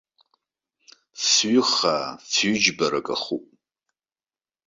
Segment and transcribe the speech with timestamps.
[1.25, 3.43] Фҩы хаа, фҩы џьбарак ахуп.